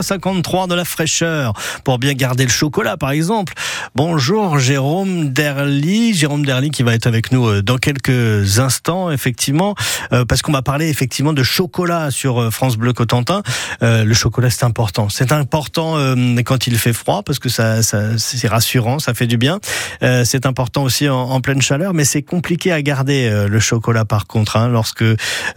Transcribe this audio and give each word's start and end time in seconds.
53 0.00 0.68
de 0.68 0.76
la 0.76 0.84
fraîcheur 0.84 1.54
pour 1.82 1.98
bien 1.98 2.12
garder 2.12 2.44
le 2.44 2.50
chocolat 2.50 2.96
par 2.96 3.10
exemple. 3.10 3.54
Bonjour 3.96 4.60
Jérôme 4.60 5.30
Derly, 5.30 6.14
Jérôme 6.14 6.46
Derly 6.46 6.70
qui 6.70 6.84
va 6.84 6.94
être 6.94 7.08
avec 7.08 7.32
nous 7.32 7.48
euh, 7.48 7.62
dans 7.62 7.78
quelques 7.78 8.60
instants 8.60 9.10
effectivement 9.10 9.74
euh, 10.12 10.24
parce 10.24 10.40
qu'on 10.40 10.52
va 10.52 10.62
parler 10.62 10.88
effectivement 10.88 11.32
de 11.32 11.42
chocolat 11.42 12.12
sur 12.12 12.40
euh, 12.40 12.50
France 12.52 12.76
Bleu 12.76 12.92
Cotentin. 12.92 13.42
le 13.80 14.14
chocolat 14.14 14.50
c'est 14.50 14.62
important, 14.62 15.08
c'est 15.08 15.32
important 15.32 15.96
quand 16.44 16.68
il 16.68 16.78
fait 16.78 16.92
froid 16.92 17.24
parce 17.24 17.40
que 17.40 17.48
ça, 17.48 17.82
c'est 17.82 18.48
rassurant, 18.48 19.00
ça 19.00 19.14
fait 19.14 19.26
du 19.26 19.36
bien. 19.36 19.58
c'est 20.00 20.46
important 20.46 20.84
aussi 20.84 21.08
en, 21.08 21.40
pleine 21.40 21.60
chaleur 21.60 21.92
mais 21.92 22.04
c'est 22.04 22.22
compliqué 22.22 22.70
à 22.70 22.80
garder 22.82 23.46
le 23.48 23.60
chocolat 23.60 24.04
par 24.04 24.28
contre 24.28 24.56
hein, 24.56 24.68
lorsque 24.68 25.04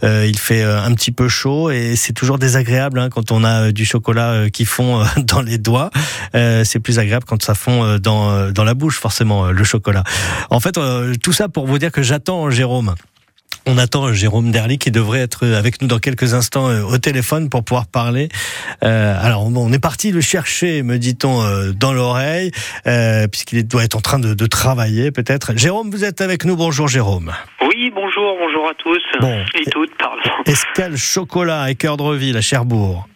il 0.02 0.38
fait 0.38 0.64
un 0.64 0.92
petit 0.94 1.12
peu 1.12 1.28
chaud 1.28 1.70
et 1.70 1.94
c'est 1.94 2.12
toujours 2.12 2.38
désagréable 2.38 2.98
hein, 2.98 3.08
quand 3.08 3.30
on 3.30 3.44
a 3.44 3.70
du 3.70 3.84
chocolat 3.84 4.31
euh, 4.32 4.48
qui 4.48 4.64
font 4.64 5.00
euh, 5.00 5.04
dans 5.18 5.42
les 5.42 5.58
doigts. 5.58 5.90
Euh, 6.34 6.64
c'est 6.64 6.80
plus 6.80 6.98
agréable 6.98 7.24
quand 7.26 7.42
ça 7.42 7.54
fond 7.54 7.98
dans, 7.98 8.50
dans 8.50 8.64
la 8.64 8.74
bouche, 8.74 8.98
forcément, 8.98 9.50
le 9.50 9.64
chocolat. 9.64 10.04
En 10.50 10.60
fait, 10.60 10.78
tout 11.22 11.32
ça 11.32 11.48
pour 11.48 11.66
vous 11.66 11.78
dire 11.78 11.92
que 11.92 12.02
j'attends 12.02 12.50
Jérôme. 12.50 12.94
On 13.66 13.78
attend 13.78 14.12
Jérôme 14.12 14.50
Derly 14.50 14.78
qui 14.78 14.90
devrait 14.90 15.20
être 15.20 15.46
avec 15.46 15.80
nous 15.80 15.88
dans 15.88 15.98
quelques 15.98 16.34
instants 16.34 16.66
au 16.66 16.98
téléphone 16.98 17.48
pour 17.48 17.62
pouvoir 17.62 17.86
parler. 17.86 18.28
alors 18.80 19.46
on 19.46 19.72
est 19.72 19.78
parti 19.78 20.10
le 20.10 20.20
chercher, 20.20 20.82
me 20.82 20.98
dit-on, 20.98 21.72
dans 21.72 21.92
l'oreille, 21.92 22.50
puisqu'il 23.30 23.66
doit 23.66 23.84
être 23.84 23.96
en 23.96 24.00
train 24.00 24.18
de, 24.18 24.46
travailler 24.46 25.10
peut-être. 25.10 25.52
Jérôme, 25.56 25.90
vous 25.90 26.04
êtes 26.04 26.20
avec 26.20 26.44
nous. 26.44 26.56
Bonjour 26.56 26.88
Jérôme. 26.88 27.32
Oui, 27.62 27.92
bonjour, 27.94 28.36
bonjour 28.38 28.68
à 28.68 28.74
tous 28.74 29.02
et 29.54 29.70
toutes, 29.70 29.96
pardon. 29.96 30.22
Escale 30.46 30.96
Chocolat 30.96 31.62
à 31.62 31.74
Cœur 31.74 31.96
de 31.96 32.02
Reville 32.02 32.36
à 32.36 32.40
Cherbourg? 32.40 33.06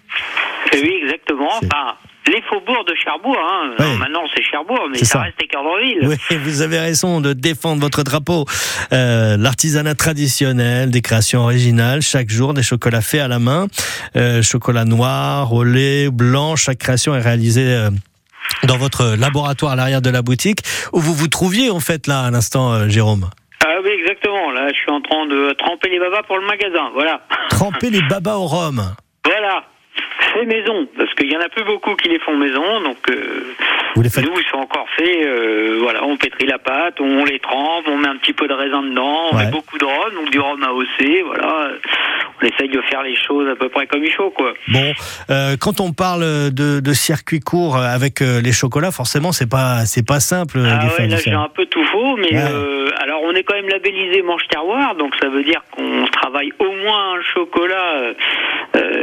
Enfin, 1.48 1.96
les 2.28 2.42
faubourgs 2.42 2.84
de 2.86 2.94
Cherbourg. 2.94 3.38
Hein. 3.38 3.96
maintenant, 3.98 4.22
c'est 4.34 4.42
Cherbourg, 4.42 4.88
mais 4.90 4.98
ça, 4.98 5.20
reste 5.20 5.40
Équerdreville. 5.42 6.00
Oui, 6.02 6.36
vous 6.36 6.62
avez 6.62 6.78
raison 6.78 7.20
de 7.20 7.32
défendre 7.32 7.80
votre 7.80 8.02
drapeau. 8.02 8.44
Euh, 8.92 9.36
L'artisanat 9.36 9.94
traditionnel, 9.94 10.90
des 10.90 11.02
créations 11.02 11.42
originales, 11.42 12.02
chaque 12.02 12.30
jour 12.30 12.54
des 12.54 12.62
chocolats 12.62 13.00
faits 13.00 13.20
à 13.20 13.28
la 13.28 13.38
main, 13.38 13.66
euh, 14.16 14.42
chocolat 14.42 14.84
noir, 14.84 15.52
au 15.52 15.62
lait, 15.64 16.10
blanc. 16.10 16.56
Chaque 16.56 16.78
création 16.78 17.14
est 17.14 17.20
réalisée. 17.22 17.66
Euh, 17.66 17.90
dans 18.62 18.78
votre 18.78 19.16
laboratoire 19.18 19.72
à 19.72 19.76
l'arrière 19.76 20.00
de 20.00 20.08
la 20.08 20.22
boutique, 20.22 20.60
où 20.92 21.00
vous 21.00 21.12
vous 21.12 21.26
trouviez 21.26 21.68
en 21.68 21.80
fait 21.80 22.06
là 22.06 22.22
à 22.22 22.30
l'instant, 22.30 22.88
Jérôme? 22.88 23.28
Ah 23.66 23.78
oui, 23.82 23.90
exactement. 23.90 24.52
Là, 24.52 24.68
je 24.68 24.78
suis 24.78 24.90
en 24.90 25.00
train 25.00 25.26
de 25.26 25.52
tremper 25.58 25.90
les 25.90 25.98
babas 25.98 26.22
pour 26.22 26.38
le 26.38 26.46
magasin. 26.46 26.90
Voilà. 26.94 27.22
Tremper 27.50 27.90
les 27.90 28.02
babas 28.02 28.36
au 28.36 28.46
rhum. 28.46 28.94
Voilà 29.24 29.64
fait 30.20 30.46
maison, 30.46 30.86
parce 30.96 31.12
qu'il 31.14 31.30
y 31.30 31.36
en 31.36 31.40
a 31.40 31.48
plus 31.48 31.64
beaucoup 31.64 31.94
qui 31.94 32.08
les 32.08 32.18
font 32.18 32.36
maison, 32.36 32.80
donc 32.82 32.98
euh, 33.10 33.54
nous 33.96 34.02
ils 34.04 34.48
sont 34.50 34.58
encore 34.58 34.86
faits. 34.96 35.26
Euh, 35.26 35.78
voilà, 35.80 36.04
on 36.04 36.16
pétrit 36.16 36.46
la 36.46 36.58
pâte, 36.58 37.00
on 37.00 37.24
les 37.24 37.38
trempe, 37.38 37.84
on 37.88 37.96
met 37.96 38.08
un 38.08 38.16
petit 38.16 38.32
peu 38.32 38.46
de 38.48 38.54
raisin 38.54 38.82
dedans, 38.82 39.28
on 39.32 39.36
met 39.36 39.50
beaucoup 39.50 39.78
de 39.78 39.84
rhum, 39.84 40.14
donc 40.14 40.30
du 40.30 40.38
rhum 40.38 40.62
AOC, 40.62 41.24
voilà. 41.26 41.68
On 42.42 42.46
essaye 42.46 42.68
de 42.68 42.80
faire 42.82 43.02
les 43.02 43.16
choses 43.16 43.48
à 43.48 43.56
peu 43.56 43.70
près 43.70 43.86
comme 43.86 44.04
il 44.04 44.12
faut, 44.12 44.28
quoi. 44.28 44.52
Bon, 44.68 44.92
euh, 45.30 45.56
quand 45.58 45.80
on 45.80 45.92
parle 45.92 46.52
de, 46.52 46.80
de 46.80 46.92
circuit 46.92 47.40
court 47.40 47.78
avec 47.78 48.20
les 48.20 48.52
chocolats, 48.52 48.90
forcément 48.90 49.32
c'est 49.32 49.48
pas 49.48 49.86
c'est 49.86 50.06
pas 50.06 50.20
simple. 50.20 50.58
Ah 50.64 50.86
ouais, 50.98 51.08
là 51.08 51.16
j'ai 51.16 51.32
un 51.32 51.48
peu 51.48 51.64
tout 51.66 51.84
faux, 51.84 52.16
mais 52.16 52.36
alors 52.36 53.20
on 53.24 53.32
est 53.32 53.42
quand 53.42 53.54
même 53.54 53.68
labellisé 53.68 54.22
Manche 54.22 54.46
Terroir, 54.48 54.94
donc 54.96 55.14
ça 55.20 55.28
veut 55.28 55.44
dire 55.44 55.62
qu'on 55.70 56.06
travaille 56.12 56.52
au 56.58 56.72
moins 56.72 57.14
un 57.18 57.22
chocolat 57.34 58.12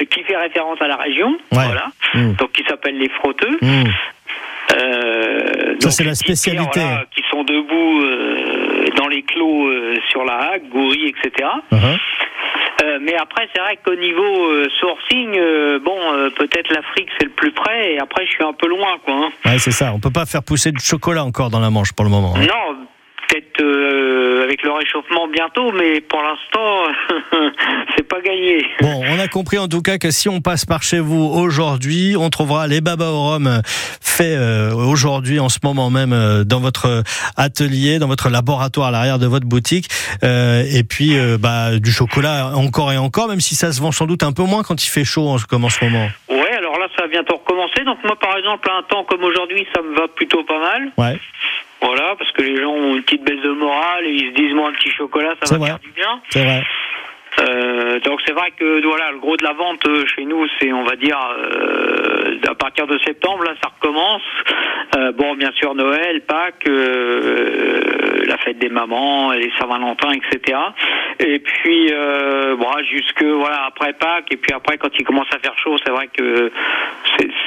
qui 0.10 0.24
fait 0.24 0.38
référence 0.38 0.82
à 0.82 0.88
la 0.88 0.98
région, 0.98 1.38
voilà, 1.52 1.88
mmh. 2.14 2.34
donc 2.34 2.52
qui 2.52 2.64
s'appelle 2.64 2.98
les 2.98 3.10
frotteux. 3.10 3.58
Mmh. 3.62 3.84
Euh, 4.72 5.76
Ça 5.80 5.92
c'est 5.92 6.04
la 6.04 6.16
spécialité. 6.16 6.82
qui 7.16 7.24
sont 7.30 7.44
debout 7.44 8.02
euh, 8.02 8.86
dans 8.96 9.08
les 9.08 9.24
clos 9.24 9.68
euh, 9.68 9.96
sur 10.10 10.24
la 10.24 10.54
hague, 10.54 10.70
gouris, 10.70 11.08
etc. 11.08 11.50
Uh-huh. 11.72 13.00
mais 13.02 13.16
après, 13.16 13.48
c'est 13.54 13.62
vrai 13.62 13.78
qu'au 13.84 13.96
niveau 13.96 14.52
sourcing, 14.80 15.40
bon, 15.84 15.98
peut-être 16.36 16.74
l'Afrique 16.74 17.10
c'est 17.18 17.26
le 17.26 17.32
plus 17.32 17.52
près, 17.52 17.94
et 17.94 18.00
après 18.00 18.26
je 18.26 18.32
suis 18.32 18.44
un 18.44 18.54
peu 18.54 18.68
loin, 18.68 18.98
quoi. 19.04 19.14
Hein. 19.14 19.30
Ouais, 19.46 19.60
c'est 19.60 19.72
ça. 19.72 19.92
On 19.94 20.00
peut 20.00 20.12
pas 20.12 20.26
faire 20.26 20.44
pousser 20.44 20.72
du 20.72 20.84
chocolat 20.84 21.24
encore 21.24 21.50
dans 21.50 21.60
la 21.60 21.70
Manche 21.70 21.94
pour 21.94 22.06
le 22.06 22.12
moment. 22.12 22.34
Hein. 22.36 22.42
Non, 22.42 22.76
peut-être 23.28 24.44
avec 24.44 24.64
le 24.64 24.72
réchauffement 24.72 25.28
bientôt, 25.28 25.72
mais 25.72 26.02
pour 26.02 26.22
l'instant, 26.22 26.73
Bon, 28.82 29.02
on 29.10 29.20
a 29.20 29.28
compris 29.28 29.58
en 29.58 29.68
tout 29.68 29.82
cas 29.82 29.98
que 29.98 30.12
si 30.12 30.30
on 30.30 30.42
passe 30.42 30.66
par 30.66 30.84
chez 30.84 31.00
vous 31.00 31.24
aujourd'hui, 31.24 32.16
on 32.18 32.30
trouvera 32.30 32.68
les 32.68 32.82
babas 32.82 33.10
au 33.10 33.30
rhum 33.30 33.62
faits 34.02 34.38
euh, 34.38 34.74
aujourd'hui, 34.74 35.40
en 35.40 35.50
ce 35.50 35.60
moment 35.64 35.90
même, 35.90 36.14
euh, 36.14 36.44
dans 36.44 36.60
votre 36.60 37.04
atelier, 37.36 38.00
dans 38.00 38.08
votre 38.08 38.30
laboratoire 38.30 38.88
à 38.88 38.92
l'arrière 38.92 39.20
de 39.20 39.28
votre 39.28 39.48
boutique. 39.48 39.88
Euh, 40.24 40.64
et 40.72 40.84
puis, 40.84 41.16
bah, 41.40 41.80
du 41.80 41.92
chocolat 41.92 42.52
encore 42.56 42.92
et 42.92 42.98
encore, 42.98 43.28
même 43.28 43.42
si 43.42 43.56
ça 43.56 43.72
se 43.72 43.82
vend 43.82 43.92
sans 43.92 44.06
doute 44.06 44.24
un 44.24 44.32
peu 44.32 44.44
moins 44.44 44.64
quand 44.64 44.84
il 44.84 44.90
fait 44.90 45.04
chaud 45.06 45.36
comme 45.50 45.66
en 45.66 45.70
ce 45.70 45.84
moment. 45.84 46.08
Ouais, 46.30 46.56
alors 46.58 46.78
là, 46.80 46.88
ça 46.96 47.04
va 47.04 47.08
bientôt 47.08 47.38
recommencer. 47.38 47.84
Donc 47.86 47.98
moi, 48.04 48.16
par 48.20 48.38
exemple, 48.38 48.70
à 48.70 48.78
un 48.78 48.84
temps 48.84 49.04
comme 49.04 49.24
aujourd'hui, 49.24 49.66
ça 49.74 49.82
me 49.82 49.96
va 49.96 50.08
plutôt 50.08 50.44
pas 50.44 50.60
mal. 50.60 50.92
Ouais. 50.98 51.20
Voilà, 51.82 52.16
parce 52.18 52.32
que 52.32 52.42
les 52.42 52.62
gens 52.62 52.72
ont 52.72 52.96
une 52.96 53.04
petite 53.04 53.26
baisse 53.26 53.42
de 53.42 53.52
morale 53.52 54.06
et 54.06 54.12
ils 54.12 54.32
se 54.32 54.36
disent, 54.36 54.54
moi, 54.54 54.70
un 54.70 54.74
petit 54.74 54.92
chocolat, 54.92 55.34
ça 55.44 55.58
va 55.58 55.66
faire 55.66 55.80
du 55.80 55.92
bien. 55.92 56.22
C'est 56.30 56.44
vrai. 56.44 56.64
Euh, 57.44 58.00
donc 58.02 58.20
c'est 58.26 58.34
vrai 58.34 58.52
que 58.58 58.86
voilà 58.86 59.12
le 59.12 59.20
gros 59.20 59.36
de 59.38 59.44
la 59.44 59.54
vente 59.54 59.86
euh, 59.88 60.06
chez 60.16 60.26
nous 60.26 60.46
c'est 60.60 60.72
on 60.72 60.84
va 60.84 60.96
dire 60.96 61.18
euh, 61.18 62.38
à 62.48 62.56
partir 62.56 62.88
de 62.88 62.98
septembre 63.00 63.44
là 63.44 63.54
ça 63.62 63.70
recommence. 63.76 64.22
Euh, 64.96 65.12
bon 65.12 65.36
bien 65.36 65.52
sûr 65.54 65.74
Noël 65.76 66.22
Pâques 66.22 66.68
la 68.28 68.38
fête 68.38 68.60
des 68.60 68.70
mamans 68.70 69.32
les 69.32 69.52
Saint-Valentin 69.60 70.12
etc 70.12 70.58
et 71.20 71.40
puis 71.40 71.92
bon 72.58 72.68
jusque 72.90 73.24
voilà 73.24 73.66
après 73.68 73.94
Pâques 73.94 74.32
et 74.32 74.38
puis 74.38 74.54
après 74.54 74.78
quand 74.78 74.90
il 74.98 75.04
commence 75.04 75.28
à 75.34 75.40
faire 75.40 75.58
chaud 75.58 75.76
c'est 75.84 75.92
vrai 75.92 76.10
que 76.16 76.52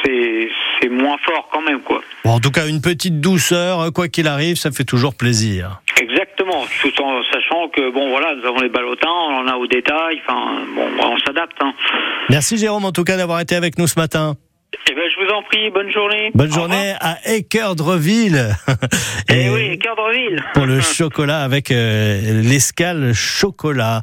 c'est 0.04 0.88
moins 0.88 1.16
fort 1.24 1.48
quand 1.52 1.62
même 1.62 1.80
quoi. 1.80 2.02
Bon, 2.24 2.32
en 2.32 2.40
tout 2.40 2.50
cas 2.50 2.66
une 2.66 2.80
petite 2.80 3.20
douceur 3.20 3.92
quoi 3.94 4.08
qu'il 4.08 4.28
arrive 4.28 4.56
ça 4.56 4.70
fait 4.70 4.84
toujours 4.84 5.14
plaisir 5.14 5.80
Exactement, 6.46 6.66
tout 6.82 7.02
en 7.02 7.22
sachant 7.32 7.68
que 7.68 7.92
bon 7.92 8.10
voilà, 8.10 8.34
nous 8.36 8.46
avons 8.46 8.60
les 8.60 8.68
ballotins, 8.68 9.08
on 9.08 9.38
en 9.38 9.48
a 9.48 9.56
au 9.56 9.66
détail, 9.66 10.20
enfin 10.26 10.64
bon, 10.74 10.86
on 11.02 11.18
s'adapte. 11.18 11.56
Hein. 11.60 11.72
Merci 12.30 12.56
Jérôme 12.56 12.84
en 12.84 12.92
tout 12.92 13.04
cas 13.04 13.16
d'avoir 13.16 13.40
été 13.40 13.54
avec 13.54 13.78
nous 13.78 13.86
ce 13.86 13.98
matin. 13.98 14.36
Eh 14.88 14.94
ben, 14.94 15.02
je 15.12 15.24
vous 15.24 15.32
en 15.32 15.42
prie, 15.42 15.70
bonne 15.70 15.90
journée. 15.90 16.30
Bonne 16.34 16.52
journée 16.52 16.94
à 17.00 17.16
Équerdreville. 17.26 18.50
Eh 19.28 19.50
oui, 19.50 19.72
Équerdreville. 19.72 20.40
Pour 20.54 20.66
le 20.66 20.80
chocolat 20.80 21.42
avec 21.42 21.72
euh, 21.72 22.42
l'escale 22.42 23.12
chocolat. 23.12 24.00